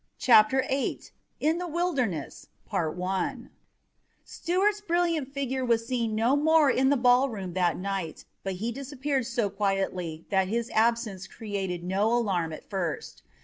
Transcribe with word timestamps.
CHAPTER 0.17 0.65
VIII 0.67 1.11
IN 1.39 1.59
THE 1.59 1.67
WILDERNESS 1.67 2.47
Stuart's 4.25 4.81
brilliant 4.81 5.31
figure 5.31 5.63
was 5.63 5.85
seen 5.85 6.15
no 6.15 6.35
more 6.35 6.71
in 6.71 6.89
the 6.89 6.97
ballroom 6.97 7.53
that 7.53 7.77
night, 7.77 8.25
but 8.43 8.53
he 8.53 8.71
disappeared 8.71 9.27
so 9.27 9.47
quietly 9.51 10.25
that 10.31 10.47
his 10.47 10.71
absence 10.71 11.27
created 11.27 11.83
no 11.83 12.11
alarm 12.11 12.51
at 12.51 12.67
first. 12.67 13.21